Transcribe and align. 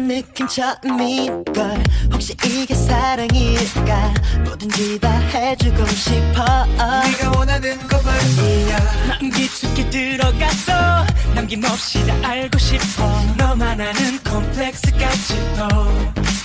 이런 0.00 0.08
느낌 0.08 0.48
처음일걸 0.48 1.84
혹시 2.12 2.34
이게 2.46 2.74
사랑일까? 2.74 4.14
뭐든지 4.44 4.98
다 4.98 5.10
해주고 5.10 5.86
싶어. 5.86 6.42
네가 6.66 7.32
원하는 7.36 7.76
거 7.86 8.00
말이야. 8.00 8.78
마음 9.08 9.30
깊숙이 9.30 9.90
들어갔어 9.90 11.04
남김없이 11.34 12.06
다 12.06 12.14
알고 12.22 12.58
싶어. 12.58 13.22
너만 13.36 13.78
아는 13.78 14.18
콤플렉스까지도 14.24 15.68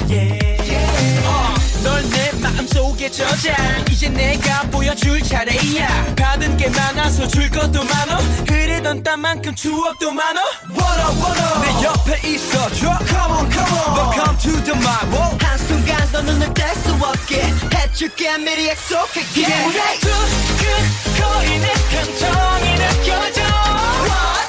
yeah. 0.09 1.27
어, 1.27 1.53
널 1.83 2.03
내 2.09 2.31
마음속에 2.41 3.09
저장 3.11 3.55
이제 3.89 4.09
내가 4.09 4.61
보여줄 4.63 5.21
차례야. 5.21 6.15
받은 6.15 6.57
게 6.57 6.69
많아서 6.69 7.27
줄 7.27 7.49
것도 7.49 7.83
많어. 7.83 8.17
흐르던 8.47 9.03
땀만큼 9.03 9.55
추억도 9.55 10.11
많어. 10.11 10.41
원어 10.69 11.07
원어 11.21 11.59
내 11.61 11.83
옆에 11.83 12.27
있어줘 12.27 12.97
Come 13.07 13.33
on 13.37 13.51
come 13.51 13.73
on. 13.73 13.95
Welcome 13.95 14.37
to 14.39 14.51
the 14.63 14.75
my 14.79 15.03
world 15.13 15.45
한순간도 15.45 16.21
눈을 16.23 16.53
뗄 16.53 16.67
수 16.75 16.93
없게 16.95 17.41
해줄게. 17.73 18.37
미리 18.37 18.69
약속할게. 18.69 19.21
기대해 19.33 19.99
두근 19.99 20.65
거리는 21.19 21.67
감정이 21.91 22.75
느껴져. 22.75 23.41
Wanna 24.05 24.44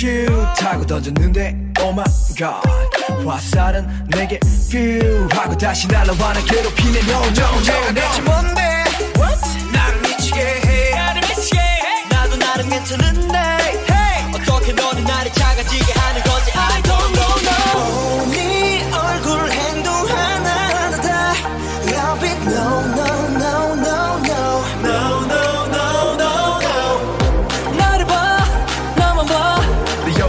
슈 0.00 0.06
타고 0.58 0.86
던졌는데 0.86 1.54
Oh 1.78 1.90
my 1.92 2.06
god. 2.34 3.28
화살은 3.28 3.86
내게 4.08 4.40
퓨 4.70 5.28
하고 5.30 5.54
다시 5.58 5.86
날아와 5.88 6.32
나 6.32 6.40
괴롭히네 6.42 7.00
No 7.00 7.16
no 7.16 7.28
no 7.28 7.94
대체 7.94 8.22
뭔데? 8.22 8.84
나를 9.74 10.00
미치게 10.00 10.40
해. 10.40 10.90
나를 10.94 11.20
미치게 11.28 11.58
해. 11.58 12.06
나도 12.08 12.36
나름 12.38 12.70
괜찮은데 12.70 13.49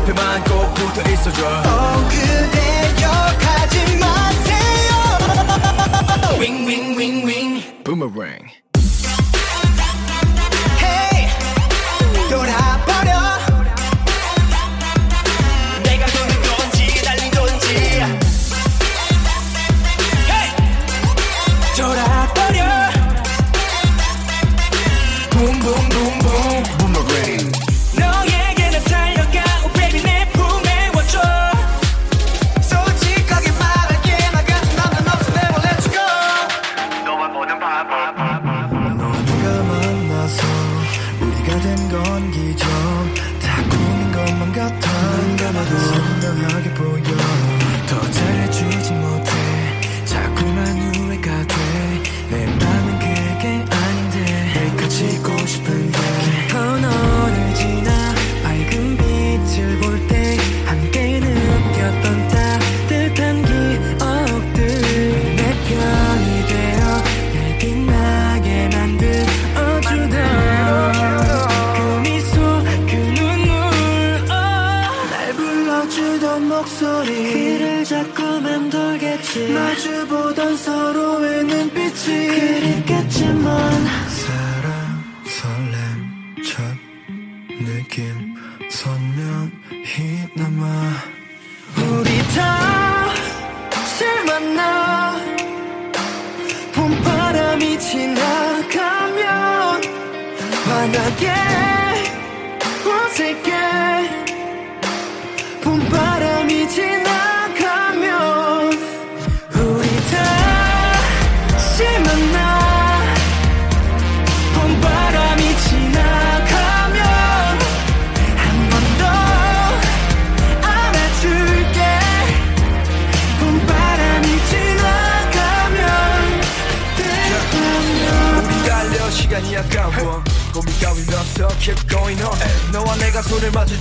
옆에만 0.02 0.44
꼭 0.46 0.74
붙어 0.74 1.02
있어줘. 1.10 1.46
어 1.46 2.10
그대여 2.10 3.12
가지 3.40 3.98
마세요. 3.98 5.20
윙윙윙윙 6.40 7.84
Boomerang. 7.84 8.48
Hey 8.48 8.61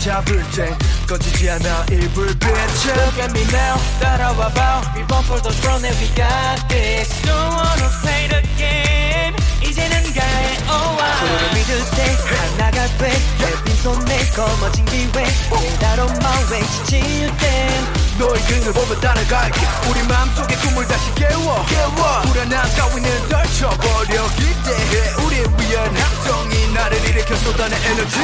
잡을 0.01 0.43
때 0.57 0.75
꺼지지 1.07 1.51
않아 1.51 1.85
이 1.93 1.99
불빛은 2.15 2.49
Look 2.49 3.21
at 3.21 3.31
me 3.33 3.43
now 3.53 3.79
따라와 4.01 4.49
봐 4.49 4.81
We 4.97 5.05
both 5.07 5.27
for 5.27 5.43
the 5.43 5.53
throne 5.61 5.85
and 5.85 5.97
we 6.01 6.09
got 6.17 6.67
this 6.69 7.13
Don't 7.21 7.53
wanna 7.53 7.91
play 8.01 8.29
the 8.29 8.41
game 8.57 9.37
이제는 9.63 10.03
가해 10.15 10.57
oh 10.73 10.97
서로를 11.21 11.53
믿을 11.53 11.85
때 11.93 12.17
하나가 12.57 12.87
빈 12.97 13.40
손에 13.91 14.31
검어진 14.37 14.85
기회. 14.85 15.11
깨달은 15.11 16.07
마음 16.23 16.51
외치질 16.53 17.37
땐 17.39 17.85
너의 18.19 18.41
등을 18.43 18.73
보며 18.73 19.01
따라갈게. 19.01 19.61
우리 19.89 20.03
마음속의 20.05 20.57
꿈을 20.59 20.87
다시 20.87 21.13
깨워. 21.17 21.65
깨워. 21.67 22.23
불안함 22.23 22.71
따위는 22.77 23.29
떨쳐버려 23.29 24.29
기대해 24.37 25.15
우리 25.25 25.37
위한 25.39 25.97
함성이 25.97 26.73
나를 26.73 27.05
일으켜 27.09 27.35
쏟아내 27.37 27.75
에너지. 27.85 28.17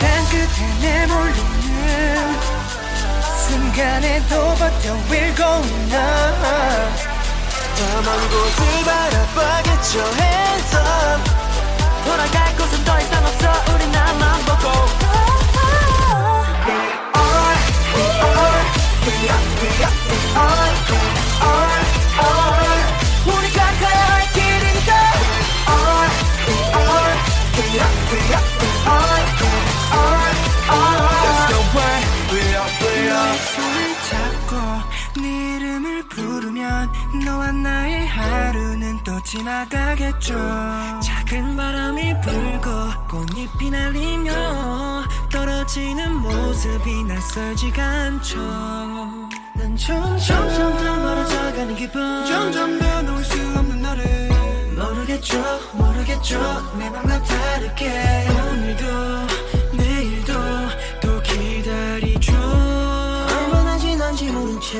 난 0.00 0.24
끝에 0.28 0.80
내몰리는 0.82 2.38
순간에도 3.46 4.54
버텨 4.56 4.94
We're 5.08 5.34
going 5.36 5.94
up 5.94 6.44
나만 7.76 8.28
곳을 8.28 8.84
바라봐겠죠 8.84 10.00
hands 10.00 10.76
up. 10.76 11.30
돌아갈 12.04 12.53
지나가겠죠. 39.44 40.34
작은 41.02 41.54
바람이 41.54 42.18
불고 42.22 42.70
꽃잎이 43.10 43.70
날리며 43.70 45.04
떨어지는 45.30 46.14
모습이 46.14 47.04
낯설지가 47.04 47.82
않죠. 47.84 48.38
난 49.54 49.76
점점 49.76 50.18
점점 50.18 51.02
멀어져가는 51.02 51.76
기분. 51.76 52.24
점점 52.24 52.78
내놓을 52.78 53.22
수 53.22 53.34
없는 53.58 53.82
너를. 53.82 54.30
모르겠죠 54.76 55.36
모르겠죠. 55.74 56.40
내 56.78 56.88
맘과 56.88 57.22
다르게 57.22 58.26
오늘도 58.30 59.76
내일도 59.76 60.32
또 61.02 61.20
기다리죠. 61.20 62.32
얼마나 62.32 63.76
지난지 63.76 64.30
모른 64.30 64.58
채. 64.62 64.78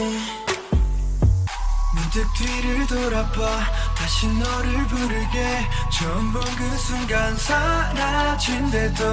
문득 1.95 2.33
뒤를 2.35 2.87
돌아봐 2.87 3.84
다시 3.97 4.27
너를 4.29 4.87
부르게. 4.87 5.69
처음 5.91 6.33
본 6.33 6.43
그 6.57 6.77
순간 6.79 7.37
사라진대도. 7.37 9.05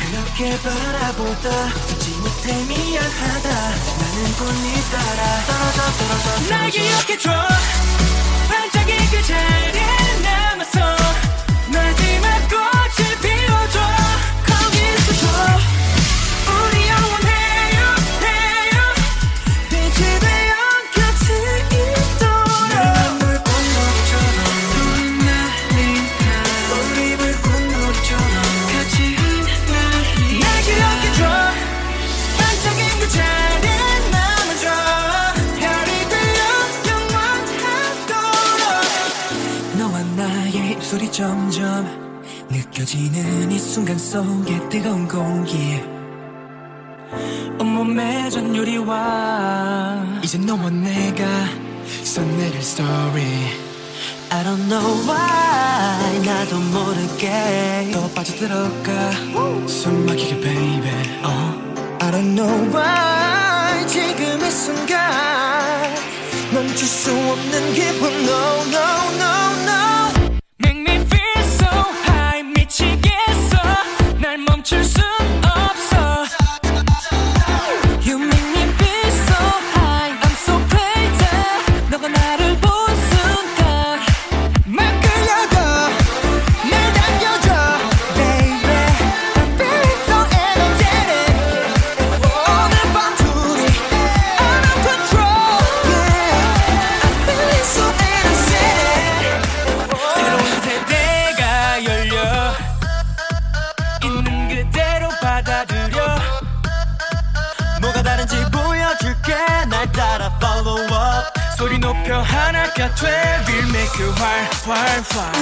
그렇게 0.00 0.58
바라보다 0.62 1.68
듣지 1.88 2.10
못해 2.18 2.64
미안하다. 2.64 3.48
나는 3.50 4.32
꽃잎 4.38 4.90
따라 4.90 5.40
떨어져 5.46 5.80
떨어져 5.98 6.48
날 6.48 6.70
기억해줘. 6.70 7.30
반짝이 8.48 8.92
그자 9.10 9.69
점점 41.20 41.84
느껴지는 42.48 43.52
이 43.52 43.58
순간 43.58 43.98
속에 43.98 44.58
뜨거운 44.70 45.06
공기. 45.06 45.78
온몸에 47.60 48.30
전율이와. 48.30 50.02
이제 50.22 50.38
너와 50.38 50.70
내가 50.70 51.26
써내릴 52.04 52.56
story. 52.60 53.52
I 54.30 54.44
don't 54.44 54.66
know 54.70 55.06
why 55.06 56.20
나도 56.24 56.56
모르게. 56.56 57.90
더 57.92 58.08
빠져들어가. 58.14 59.10
숨 59.68 60.06
막히게 60.06 60.40
baby. 60.40 61.20
어. 61.22 61.54
I 62.00 62.10
don't 62.12 62.34
know 62.34 62.74
why 62.74 63.86
지금 63.86 64.40
이 64.40 64.50
순간 64.50 65.02
멈출 66.50 66.88
수 66.88 67.10
없는 67.10 67.74
기분. 67.74 68.10
No 68.10 68.62
no 68.72 69.14
no 69.18 69.39
날멈 74.62 75.19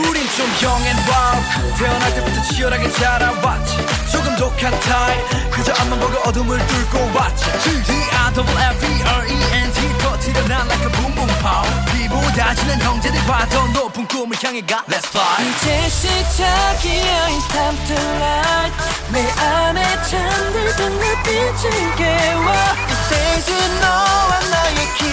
우린 0.09 0.27
좀 0.37 0.47
young 0.63 0.85
and 0.87 1.03
wild. 1.11 1.43
태어날 1.77 2.15
때부터 2.15 2.43
치열하게 2.43 2.91
자라왔지. 2.93 3.77
조금 4.11 4.35
독한 4.37 4.79
타입 4.81 5.51
그저 5.51 5.73
앞만 5.81 5.99
보고 6.01 6.17
어둠을 6.29 6.59
뚫고 6.67 7.11
왔지. 7.15 7.45
G-D-I-F-F-E-R-E-N-T 7.63 9.99
터트려 9.99 10.47
난 10.49 10.67
like 10.69 10.87
a 10.87 10.91
boom 10.93 11.15
boom 11.15 11.29
pow 11.41 11.63
비보다 11.93 12.55
지는 12.55 12.81
형제들과 12.81 13.47
더 13.49 13.67
높은 13.69 14.07
꿈을 14.09 14.37
향해 14.43 14.61
가. 14.63 14.83
Let's 14.89 15.07
fly. 15.09 15.49
이제 15.51 15.89
시작이야 15.89 17.29
It's 17.29 17.49
time 17.49 17.79
to 17.87 17.97
light 17.97 18.77
내 19.13 19.31
안에 19.31 19.83
잠들던 20.05 20.99
눈빛을 20.99 21.95
깨워 21.97 22.53
이제는 22.89 23.81
너와 23.81 24.41
나의 24.51 24.77
길. 24.99 25.07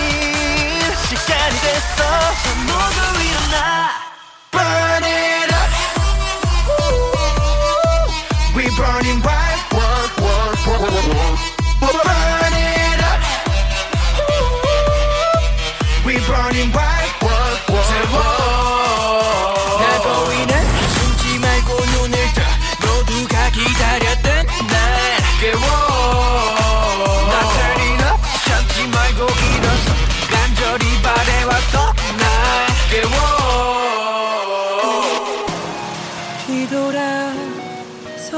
시간이 1.09 1.55
됐어. 1.59 1.97
저 2.43 2.45
모두 2.61 2.99
일어나 3.23 3.94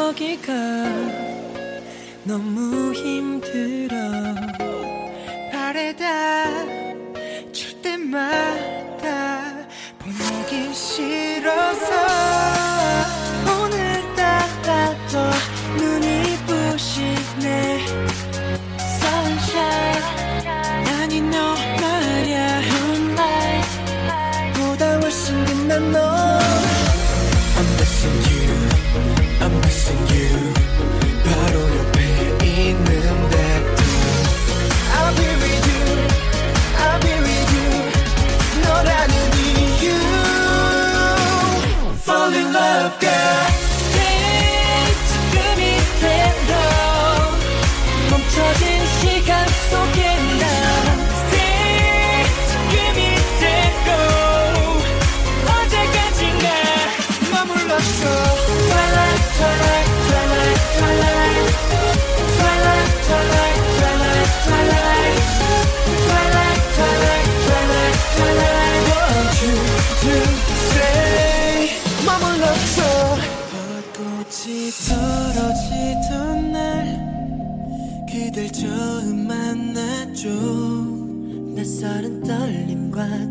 서기가 0.07 0.53
너무 2.23 2.93
힘들어. 2.93 3.97
바래다 5.51 6.63
줄 7.51 7.81
때마다 7.81 9.67
보내기 9.99 10.73
싫어서 10.73 11.91
오늘따라 13.51 14.95
더 15.11 15.29
눈이 15.75 16.37
부시네. 16.45 17.85
Sunshine 18.79 20.03
아니 21.01 21.19
너 21.19 21.53
말야. 21.81 22.61
Moonlight 22.61 23.69
보다 24.53 24.99
훨씬 25.01 25.43
빛난 25.43 25.91
너 25.91 26.16
Missing 29.77 30.07
you. 30.07 30.86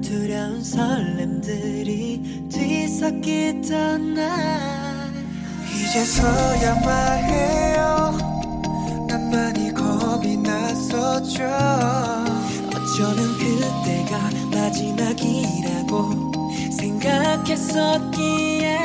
두려운 0.00 0.62
설렘들이 0.62 2.48
뒤섞이던 2.50 4.14
날 4.14 5.12
이제서야 5.74 6.74
말해요. 6.80 8.16
난 9.08 9.30
많이 9.30 9.72
겁이 9.72 10.36
났었죠. 10.38 11.44
어쩌면 12.74 13.38
그때가 13.38 14.30
마지막이라고 14.52 16.32
생각했었기에. 16.78 18.78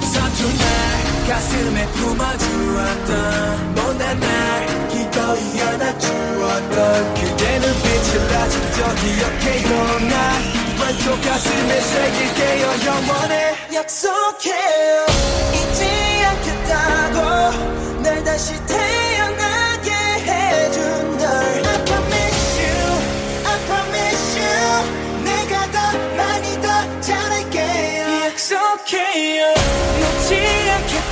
서툰 0.00 0.58
날 0.58 1.01
가슴에 1.28 1.86
품어주었던 1.92 3.74
못난 3.74 4.20
날 4.20 4.88
기꺼이 4.88 5.60
안아주었던 5.60 7.14
그대 7.14 7.58
눈빛을 7.58 8.36
아직도 8.36 8.94
기억해요. 8.96 9.98
난 10.08 10.42
왼쪽 10.80 11.20
가슴에 11.22 11.80
새길게요 11.80 12.86
영원해 12.86 13.54
약속해요 13.74 15.11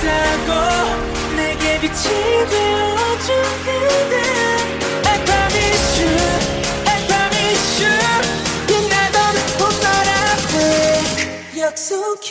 않겠다고 0.01 1.37
내게 1.37 1.79
빛이 1.81 1.93
되어준 2.49 3.29
그대. 3.65 4.15
I 5.07 5.25
promise 5.25 6.01
you 6.01 6.13
I 6.87 7.07
promise 7.07 7.85
you 7.85 8.89
나도 8.89 9.17
못 9.59 9.63
떠나고 9.81 10.55
약속해 11.59 12.31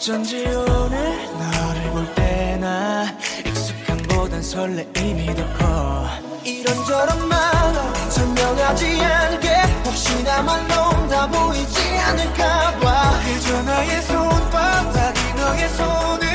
어쩐지 0.00 0.46
오늘 0.46 1.28
너를 1.38 1.90
볼 1.90 2.14
때나 2.14 3.04
익숙함보단 3.44 4.42
설레임이 4.42 5.26
더 5.34 5.44
커 5.58 6.08
이런저런 6.42 7.28
말로 7.28 8.08
설명하지 8.08 8.86
않게 9.02 9.48
혹시나 9.84 10.40
말로 10.40 11.06
다 11.06 11.26
보이지 11.28 11.80
않을까봐 11.98 13.20
그저 13.26 13.62
나의 13.62 14.02
손바닥이 14.04 15.34
너의 15.34 15.68
손을 15.68 16.28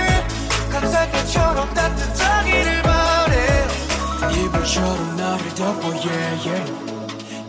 감쌀것처럼 0.72 1.74
따뜻하기를 1.74 2.82
바래 2.84 3.68
이불처럼 4.32 5.16
나를 5.18 5.56
덮어 5.56 5.88
yeah, 5.88 6.50
yeah. 6.50 6.74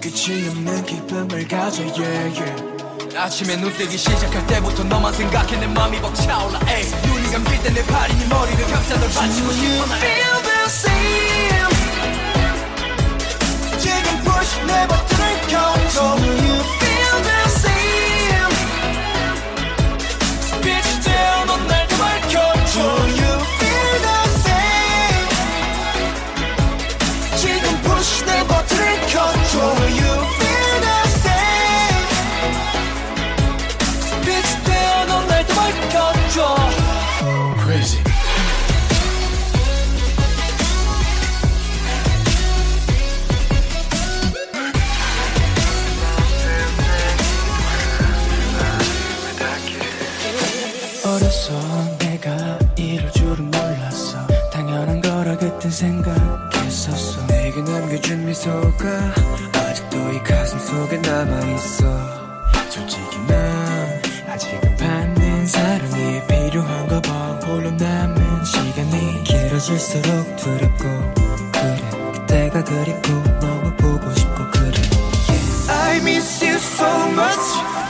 끝이 0.00 0.48
없는 0.48 0.82
기쁨을 0.86 1.46
가져 1.46 1.82
yeah, 1.82 2.40
yeah. 2.40 2.75
아침에 3.16 3.56
눈 3.56 3.72
뜨기 3.76 3.96
시작할 3.96 4.46
때부터 4.46 4.84
너만 4.84 5.12
생각해 5.12 5.56
내 5.56 5.66
맘이 5.66 6.00
벅차올라 6.00 6.60
에이. 6.68 6.84
눈이 7.06 7.30
감길 7.32 7.62
때 7.62 7.70
내 7.72 7.82
팔이 7.86 8.14
네 8.18 8.26
머리를 8.26 8.66
감싸 8.66 8.98
널 8.98 9.08
받치고 9.10 9.52
싶어 9.52 9.86
나 9.86 10.35
길어질수록 69.56 70.36
두렵고 70.36 71.12
그래. 71.52 71.90
그때가 72.12 72.62
그립고 72.64 73.12
너무 73.40 73.74
보고 73.76 74.14
싶고 74.14 74.50
그래. 74.52 74.72
I 75.68 75.96
miss 75.98 76.44
you 76.44 76.56
so 76.56 76.86
much. 77.08 77.40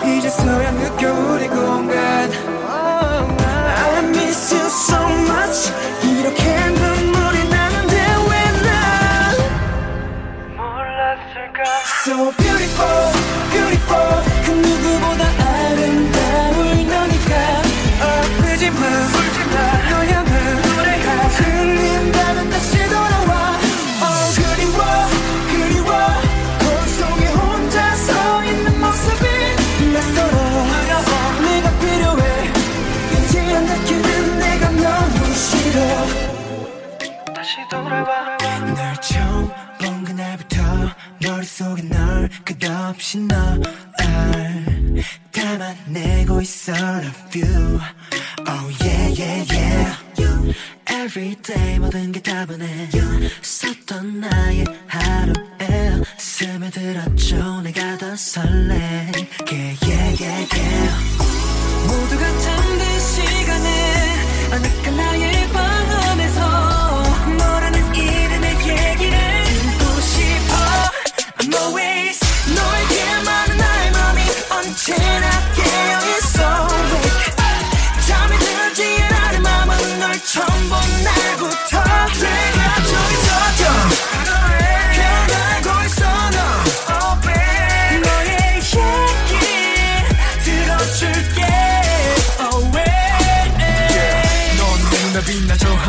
이제서야 0.04 0.70
느껴 0.73 1.12
우리 1.12 1.49
공간. 1.49 2.30
I 2.68 3.99
miss 4.11 4.54
you 4.54 4.66
so 4.66 5.08
much. 5.11 5.73
이렇게 6.04 6.68
눈물이 6.70 7.49
나는데 7.49 7.96
왜 8.30 8.35
난 8.62 9.37
몰랐을까? 10.56 11.64
So 12.04 12.30
beautiful 12.37 13.15
Every 51.06 51.36
day 51.36 51.78
모든 51.78 52.10
게다 52.10 52.46
변해. 52.46 52.88
썼던 53.40 54.18
나의 54.22 54.64
하루에 54.88 56.02
스며들었죠. 56.18 57.60
내가 57.62 57.96
더 57.96 58.16
설레게 58.16 59.76
yeah 59.82 60.16
yeah 60.20 60.48
yeah 60.52 60.90
모두가 61.86 62.38
잠든 62.40 63.00
시간에 63.00 63.68
어느까 64.50 64.90
나의 64.90 65.48
방 65.52 65.62
안에서 65.62 66.40
너라는 67.38 67.94
이름의 67.94 68.50
얘기를 68.68 69.44
듣고 69.44 70.00
싶어. 70.00 70.54
I'm 71.38 71.54
always 71.54 72.18
너에게만 72.52 73.56
나의 73.56 73.90
맘이 73.92 74.20
언제나 74.50 75.36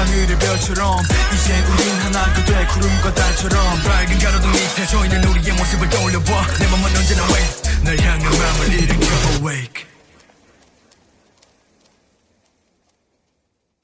하늘의 0.07 0.39
별처럼. 0.39 0.99
이젠 1.33 1.65
우린 1.65 1.99
하나가 1.99 2.45
돼 2.45 2.65
구름과 2.67 3.13
달처럼. 3.13 3.81
밝은 3.83 4.19
가로등 4.19 4.51
밑에 4.51 4.85
서 4.85 5.03
있는 5.03 5.23
우리의 5.23 5.53
모습을 5.55 5.89
떠올려봐. 5.89 6.47
내 6.59 6.67
맘은 6.67 6.95
언제나 6.95 7.23
wait 7.27 7.83
날 7.83 7.99
향한 7.99 8.31
마음을 8.39 8.73
일으켜. 8.73 9.07
Awake 9.35 9.86